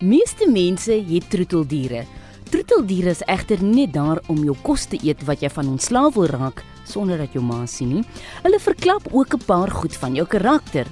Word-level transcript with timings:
Meeste 0.00 0.46
mense 0.48 0.94
het 0.96 1.26
troeteldiere. 1.28 2.06
Troeteldiere 2.48 3.10
is 3.12 3.20
egter 3.28 3.60
net 3.60 3.90
daar 3.92 4.16
om 4.32 4.38
jou 4.46 4.54
kos 4.64 4.86
te 4.88 4.96
eet 5.04 5.20
wat 5.28 5.42
jy 5.44 5.50
van 5.52 5.74
ontslaaf 5.74 6.14
wil 6.14 6.30
raak 6.30 6.62
sonder 6.88 7.20
dat 7.20 7.34
jou 7.36 7.42
ma 7.44 7.66
sien 7.68 7.90
nie. 7.92 8.04
Hulle 8.40 8.60
verklap 8.64 9.10
ook 9.12 9.34
'n 9.34 9.44
paar 9.44 9.68
goed 9.70 9.92
van 9.92 10.14
jou 10.14 10.26
karakter. 10.26 10.86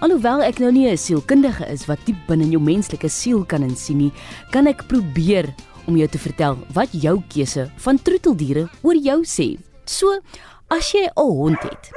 Alhoewel 0.00 0.42
ek 0.42 0.58
nou 0.58 0.70
nie 0.72 0.90
'n 0.90 0.96
sielkundige 0.96 1.64
is 1.72 1.86
wat 1.86 2.04
diep 2.04 2.18
binne 2.28 2.44
in 2.44 2.50
jou 2.50 2.62
menslike 2.62 3.08
siel 3.08 3.44
kan 3.44 3.62
insien 3.62 3.96
nie, 3.96 4.12
kan 4.50 4.66
ek 4.66 4.86
probeer 4.88 5.54
om 5.86 5.96
jou 5.96 6.08
te 6.08 6.18
vertel 6.18 6.58
wat 6.74 6.88
jou 6.92 7.22
keuse 7.28 7.70
van 7.76 7.96
troeteldiere 7.96 8.68
oor 8.82 8.96
jou 8.96 9.22
sê. 9.24 9.56
So, 9.86 10.20
as 10.68 10.92
jy 10.92 11.06
'n 11.06 11.12
hond 11.16 11.62
het, 11.62 11.90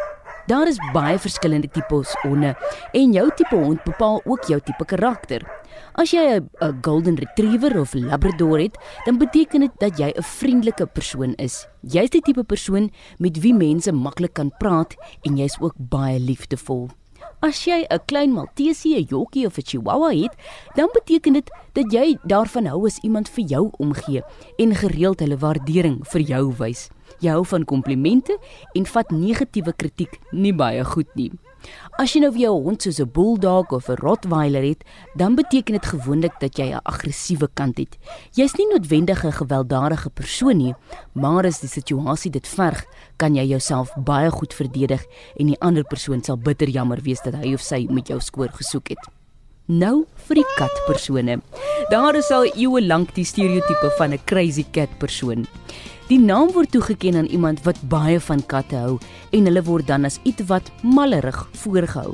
daar 0.47 0.67
is 0.67 0.79
baie 0.93 1.19
verskillende 1.19 1.69
tipes 1.71 2.15
honde 2.21 2.55
en 2.93 3.13
jou 3.13 3.29
tipe 3.35 3.55
hond 3.55 3.83
bepaal 3.83 4.21
ook 4.25 4.47
jou 4.51 4.59
tipe 4.59 4.85
karakter. 4.85 5.41
As 5.93 6.11
jy 6.11 6.39
'n 6.39 6.79
golden 6.81 7.15
retriever 7.15 7.79
of 7.79 7.93
labrador 7.93 8.59
het, 8.59 8.77
dan 9.05 9.17
beteken 9.17 9.59
dit 9.59 9.71
dat 9.79 9.97
jy 9.97 10.13
'n 10.15 10.23
vriendelike 10.23 10.85
persoon 10.85 11.33
is. 11.35 11.67
Jy's 11.81 12.09
die 12.09 12.21
tipe 12.21 12.43
persoon 12.43 12.91
met 13.17 13.39
wie 13.39 13.53
mense 13.53 13.91
maklik 13.91 14.33
kan 14.33 14.51
praat 14.57 14.95
en 15.21 15.37
jy's 15.37 15.57
ook 15.59 15.73
baie 15.77 16.19
liefdevol. 16.19 16.89
As 17.43 17.65
jy 17.65 17.85
'n 17.89 17.99
klein 18.05 18.31
maltesie, 18.31 18.95
'n 18.95 19.07
jockie 19.09 19.45
of 19.45 19.57
'n 19.57 19.65
chihuahua 19.65 20.11
het, 20.15 20.35
dan 20.75 20.89
beteken 20.93 21.33
dit 21.33 21.51
dat 21.73 21.91
jy 21.91 22.17
daarvan 22.23 22.65
hou 22.65 22.85
as 22.85 22.99
iemand 23.03 23.29
vir 23.29 23.45
jou 23.45 23.71
omgee 23.77 24.23
en 24.57 24.75
gereeld 24.75 25.19
hulle 25.19 25.37
waardering 25.37 26.07
vir 26.07 26.21
jou 26.21 26.53
wys. 26.57 26.89
Jy 27.19 27.29
hou 27.29 27.45
van 27.45 27.65
komplimente 27.65 28.37
en 28.73 28.85
vat 28.85 29.11
negatiewe 29.11 29.73
kritiek 29.73 30.19
nie 30.31 30.53
baie 30.53 30.83
goed 30.83 31.09
nie. 31.15 31.31
As 32.01 32.11
jy 32.11 32.23
nou 32.23 32.31
vir 32.35 32.41
jou 32.41 32.53
hond 32.65 32.83
soos 32.83 32.99
'n 32.99 33.11
bulldog 33.15 33.71
of 33.71 33.89
'n 33.89 34.01
rottweiler 34.01 34.63
het, 34.63 34.83
dan 35.15 35.35
beteken 35.35 35.73
dit 35.73 35.85
gewoonlik 35.85 36.39
dat 36.39 36.57
jy 36.57 36.73
'n 36.73 36.81
aggressiewe 36.83 37.47
kant 37.53 37.77
het. 37.77 37.97
Jy's 38.33 38.57
nie 38.57 38.67
noodwendig 38.67 39.23
'n 39.23 39.31
gewelddadige 39.31 40.09
persoon 40.09 40.57
nie, 40.57 40.75
maar 41.13 41.45
as 41.45 41.59
die 41.59 41.69
situasie 41.69 42.31
dit 42.31 42.47
verg, 42.47 42.85
kan 43.17 43.35
jy 43.35 43.45
jouself 43.45 43.93
baie 43.95 44.31
goed 44.31 44.53
verdedig 44.53 45.05
en 45.39 45.47
die 45.47 45.59
ander 45.59 45.83
persoon 45.83 46.23
sal 46.23 46.37
bitter 46.37 46.67
jammer 46.67 47.01
wees 47.01 47.21
dat 47.21 47.35
hy 47.35 47.53
of 47.53 47.61
sy 47.61 47.87
met 47.89 48.07
jou 48.07 48.19
skoor 48.19 48.49
gesoek 48.49 48.89
het. 48.89 49.22
Nou 49.71 50.03
vir 50.27 50.41
die 50.41 50.49
katpersone. 50.57 51.37
Daar 51.87 52.17
is 52.19 52.27
al 52.35 52.49
eeue 52.51 52.81
lank 52.83 53.13
die 53.15 53.23
stereotipe 53.23 53.93
van 53.97 54.11
'n 54.11 54.19
crazy 54.25 54.65
cat 54.71 54.89
persoon. 54.99 55.47
Die 56.09 56.19
naam 56.19 56.51
word 56.51 56.71
toegeken 56.71 57.15
aan 57.15 57.31
iemand 57.31 57.63
wat 57.63 57.79
baie 57.87 58.19
van 58.19 58.45
katte 58.45 58.75
hou 58.75 58.99
en 59.31 59.45
hulle 59.45 59.63
word 59.63 59.87
dan 59.87 60.05
as 60.05 60.19
ietwat 60.23 60.69
mallerig 60.83 61.47
voorgehou. 61.53 62.13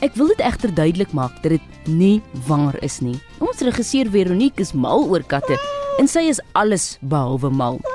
Ek 0.00 0.14
wil 0.14 0.26
dit 0.28 0.40
egter 0.40 0.74
duidelik 0.74 1.12
maak 1.12 1.42
dat 1.42 1.52
dit 1.52 1.60
nie 1.86 2.22
waar 2.46 2.82
is 2.82 3.00
nie. 3.00 3.20
Ons 3.40 3.60
regisseur 3.60 4.08
Veronique 4.10 4.60
is 4.60 4.72
mal 4.72 5.04
oor 5.04 5.22
katte 5.22 5.58
en 5.98 6.08
sy 6.08 6.20
is 6.20 6.40
alles 6.52 6.98
behalwe 7.02 7.50
mal. 7.50 7.89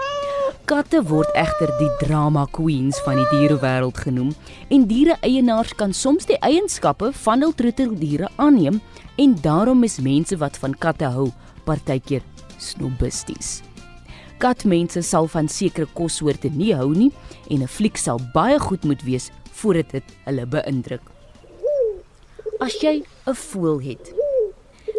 Katte 0.66 0.98
word 1.06 1.30
egter 1.38 1.70
die 1.78 1.92
drama 2.02 2.48
queens 2.50 2.98
van 3.06 3.20
die 3.20 3.26
dierewêreld 3.30 4.00
genoem 4.02 4.32
en 4.74 4.88
diereeienaars 4.90 5.76
kan 5.78 5.92
soms 5.94 6.26
die 6.26 6.40
eienskappe 6.42 7.12
van 7.20 7.46
hul 7.46 7.54
troeteldiere 7.54 8.32
aanneem 8.42 8.80
en 9.22 9.36
daarom 9.44 9.86
is 9.86 10.00
mense 10.02 10.40
wat 10.42 10.58
van 10.64 10.74
katte 10.74 11.12
hou 11.14 11.28
partykeer 11.68 12.26
snobisties. 12.58 13.60
Katmense 14.42 15.06
sal 15.06 15.30
van 15.36 15.46
sekere 15.46 15.86
kossoorte 15.94 16.50
nie 16.50 16.74
hou 16.74 16.90
nie 16.96 17.12
en 17.46 17.62
'n 17.62 17.70
fliek 17.70 18.02
sal 18.02 18.18
baie 18.34 18.58
goed 18.60 18.84
moet 18.90 19.06
wees 19.06 19.30
voordat 19.62 19.92
dit 19.92 20.18
hulle 20.26 20.46
beïndruk. 20.46 21.06
As 22.60 22.74
jy 22.82 23.06
'n 23.28 23.36
voël 23.36 23.80
het, 23.86 24.14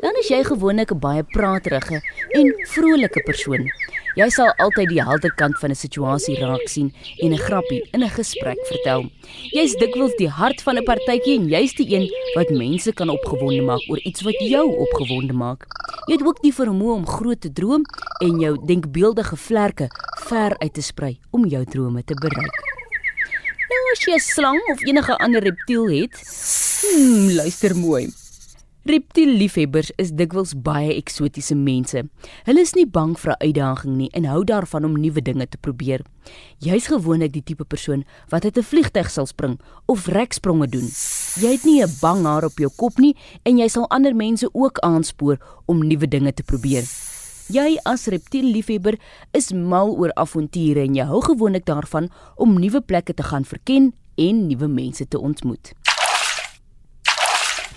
dan 0.01 0.15
is 0.23 0.29
jy 0.29 0.45
gewoonlik 0.45 0.93
'n 0.93 0.99
baie 1.01 1.25
praterige 1.25 2.01
en 2.31 2.55
vrolike 2.71 3.23
persoon. 3.27 3.67
Jy 4.17 4.31
sal 4.33 4.49
altyd 4.65 4.89
die 4.89 5.03
helder 5.05 5.33
kant 5.37 5.59
van 5.61 5.71
'n 5.71 5.77
situasie 5.77 6.39
raak 6.41 6.69
sien 6.73 6.89
en 7.21 7.33
'n 7.33 7.45
grappie 7.47 7.83
in 7.93 8.03
'n 8.03 8.09
gesprek 8.09 8.57
vertel. 8.65 9.11
Jy's 9.53 9.77
dikwels 9.77 10.17
die 10.17 10.29
hart 10.29 10.63
van 10.63 10.79
'n 10.79 10.85
partytjie 10.85 11.37
en 11.37 11.49
jy's 11.49 11.75
die 11.75 11.95
een 11.95 12.09
wat 12.35 12.49
mense 12.49 12.93
kan 12.93 13.11
opgewonde 13.11 13.63
maak 13.63 13.83
oor 13.91 14.01
iets 14.01 14.23
wat 14.23 14.39
jou 14.41 14.67
opgewonde 14.77 15.35
maak. 15.35 15.67
Jy 16.07 16.13
het 16.13 16.27
ook 16.27 16.41
die 16.43 16.53
vermoë 16.53 16.95
om 16.95 17.07
groot 17.07 17.41
te 17.41 17.53
droom 17.53 17.85
en 18.23 18.41
jou 18.41 18.57
denkbeeldige 18.67 19.37
vlerke 19.37 19.89
ver 20.29 20.59
uit 20.59 20.73
te 20.73 20.83
sprei 20.83 21.19
om 21.31 21.45
jou 21.45 21.65
drome 21.65 22.05
te 22.05 22.15
bereik. 22.15 22.57
Nou 23.69 23.83
as 23.93 24.05
jy 24.05 24.15
'n 24.15 24.19
slang 24.19 24.61
of 24.73 24.81
enige 24.81 25.17
ander 25.19 25.43
reptiel 25.43 25.91
het, 25.91 26.15
hmm, 26.81 27.31
luister 27.37 27.77
mooi. 27.77 28.26
Reptielliefhebbers 28.87 29.89
is 29.99 30.13
dikwels 30.15 30.53
baie 30.63 30.93
eksotiese 30.95 31.57
mense. 31.59 32.05
Hulle 32.47 32.63
is 32.63 32.71
nie 32.77 32.85
bang 32.87 33.17
vir 33.19 33.33
'n 33.33 33.43
uitdaging 33.47 33.97
nie 33.97 34.11
en 34.15 34.25
hou 34.25 34.45
daarvan 34.45 34.85
om 34.85 34.95
nuwe 34.95 35.23
dinge 35.23 35.47
te 35.49 35.59
probeer. 35.59 36.01
Jy's 36.61 36.87
gewoonlik 36.87 37.33
die 37.33 37.43
tipe 37.43 37.65
persoon 37.65 38.05
wat 38.31 38.45
uit 38.45 38.57
'n 38.57 38.63
vliegtyg 38.63 39.11
sal 39.11 39.27
spring 39.27 39.59
of 39.87 40.07
rekspronge 40.07 40.69
doen. 40.69 40.89
Jy 41.43 41.51
het 41.51 41.65
nie 41.65 41.83
'n 41.83 41.91
bang 42.01 42.23
haar 42.25 42.45
op 42.45 42.59
jou 42.59 42.71
kop 42.77 42.99
nie 42.99 43.17
en 43.43 43.59
jy 43.59 43.69
sal 43.69 43.91
ander 43.91 44.15
mense 44.15 44.49
ook 44.55 44.79
aanspoor 44.79 45.39
om 45.67 45.87
nuwe 45.87 46.07
dinge 46.07 46.33
te 46.33 46.45
probeer. 46.45 46.85
Jy 47.49 47.79
as 47.85 48.07
reptielliefhebber 48.07 48.99
is 49.33 49.53
mal 49.53 49.97
oor 49.97 50.15
avonture 50.15 50.81
en 50.81 50.95
jy 50.95 51.05
hou 51.05 51.21
gewoonlik 51.23 51.65
daarvan 51.65 52.09
om 52.37 52.61
nuwe 52.61 52.81
plekke 52.81 53.15
te 53.15 53.23
gaan 53.23 53.45
verken 53.45 53.95
en 54.15 54.47
nuwe 54.47 54.69
mense 54.69 55.09
te 55.09 55.19
ontmoet. 55.19 55.75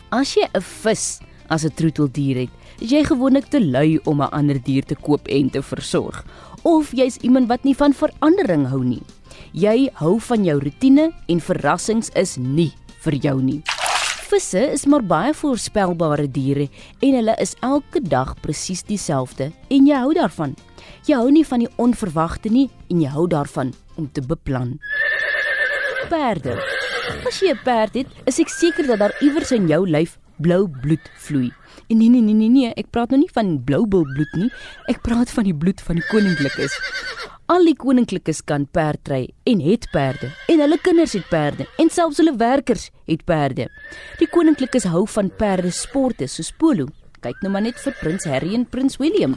As 0.09 0.33
jy 0.33 0.47
'n 0.57 0.61
vis 0.61 1.21
as 1.49 1.65
'n 1.65 1.73
troeteldier 1.77 2.37
het, 2.41 2.49
is 2.81 2.89
jy 2.89 3.03
gewoonlik 3.03 3.49
te 3.49 3.59
lui 3.61 3.99
om 4.05 4.21
'n 4.21 4.33
ander 4.33 4.57
dier 4.57 4.83
te 4.83 4.95
koop 4.95 5.27
en 5.27 5.49
te 5.49 5.61
versorg. 5.61 6.25
Of 6.63 6.91
jy's 6.91 7.17
iemand 7.21 7.47
wat 7.47 7.63
nie 7.63 7.75
van 7.75 7.93
verandering 7.93 8.67
hou 8.67 8.83
nie. 8.83 9.03
Jy 9.53 9.89
hou 9.93 10.19
van 10.19 10.43
jou 10.43 10.59
rotine 10.59 11.11
en 11.27 11.39
verrassings 11.39 12.09
is 12.15 12.37
nie 12.37 12.73
vir 13.03 13.13
jou 13.13 13.41
nie. 13.41 13.61
Visse 14.29 14.71
is 14.71 14.85
maar 14.85 15.03
baie 15.03 15.33
voorspelbare 15.33 16.27
diere 16.27 16.69
en 17.01 17.13
hulle 17.13 17.35
is 17.39 17.55
elke 17.61 18.01
dag 18.01 18.35
presies 18.41 18.83
dieselfde 18.83 19.51
en 19.69 19.87
jy 19.87 19.95
hou 19.95 20.13
daarvan. 20.13 20.55
Jy 21.05 21.15
hou 21.15 21.31
nie 21.31 21.45
van 21.45 21.59
die 21.59 21.73
onverwagte 21.77 22.49
nie 22.49 22.69
en 22.89 23.01
jy 23.01 23.09
hou 23.09 23.27
daarvan 23.27 23.73
om 23.95 24.09
te 24.11 24.21
beplan. 24.21 24.79
Perde 26.09 26.57
As 27.27 27.39
jy 27.41 27.51
'n 27.53 27.59
perd 27.63 27.93
het, 27.93 28.09
is 28.25 28.39
ek 28.39 28.49
seker 28.49 28.87
dat 28.87 28.99
daar 28.99 29.13
iewers 29.21 29.51
in 29.51 29.67
jou 29.67 29.85
lyf 29.85 30.17
blou 30.37 30.67
bloed 30.81 31.05
vloei. 31.17 31.51
En 31.89 31.97
nee 31.97 32.09
nee 32.09 32.21
nee 32.21 32.33
nee 32.33 32.49
nee, 32.49 32.73
ek 32.77 32.89
praat 32.89 33.09
nou 33.09 33.19
nie 33.19 33.31
van 33.33 33.63
blou 33.63 33.85
bil 33.87 34.05
bloed 34.05 34.33
nie. 34.33 34.49
Ek 34.87 35.01
praat 35.01 35.29
van 35.29 35.43
die 35.43 35.53
bloed 35.53 35.81
van 35.81 35.95
die 35.99 36.05
koninklikes. 36.09 36.73
Al 37.49 37.65
die 37.65 37.75
koninklikes 37.75 38.41
kan 38.45 38.65
perd 38.65 39.09
ry 39.09 39.21
en 39.43 39.61
het 39.61 39.89
perde 39.91 40.31
en 40.47 40.59
hulle 40.59 40.77
kinders 40.77 41.13
het 41.13 41.27
perde 41.29 41.67
en 41.77 41.89
selfs 41.89 42.17
hulle 42.17 42.35
werkers 42.37 42.89
het 43.05 43.25
perde. 43.25 43.69
Die 44.19 44.29
koninklikes 44.29 44.89
hou 44.89 45.05
van 45.07 45.29
perde 45.29 45.71
sporte 45.71 46.27
soos 46.27 46.51
polo. 46.51 46.87
Kyk 47.21 47.41
nou 47.41 47.51
maar 47.51 47.65
net 47.65 47.79
vir 47.83 47.93
prins 47.99 48.25
Harry 48.25 48.53
en 48.55 48.65
prins 48.65 48.97
William. 48.97 49.35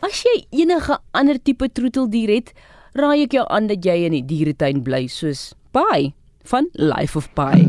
As 0.00 0.22
jy 0.24 0.46
enige 0.62 0.98
ander 1.12 1.38
tipe 1.42 1.68
troeteldier 1.68 2.30
het, 2.38 2.54
raai 2.98 3.22
ek 3.26 3.36
jou 3.38 3.46
aan 3.48 3.68
dat 3.70 3.84
jy 3.86 4.06
in 4.08 4.16
die 4.18 4.26
dieretuin 4.26 4.82
bly 4.86 5.06
soos 5.06 5.50
Pi 5.74 6.10
van 6.50 6.66
Life 6.74 7.18
of 7.18 7.30
Pi. 7.38 7.68